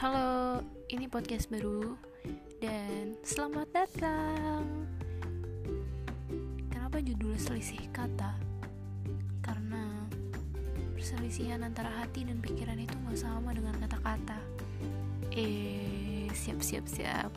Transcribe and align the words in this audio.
Halo, 0.00 0.64
ini 0.88 1.12
podcast 1.12 1.52
baru 1.52 1.92
dan 2.56 3.20
selamat 3.20 3.68
datang. 3.68 4.88
Kenapa 6.72 7.04
judul 7.04 7.36
selisih 7.36 7.84
kata? 7.92 8.32
Karena 9.44 10.08
perselisihan 10.96 11.60
antara 11.68 11.92
hati 12.00 12.24
dan 12.24 12.40
pikiran 12.40 12.80
itu 12.80 12.96
gak 12.96 13.20
sama 13.20 13.52
dengan 13.52 13.76
kata-kata. 13.76 14.40
Eh, 15.36 16.32
siap 16.32 16.64
siap 16.64 16.88
siap. 16.88 17.28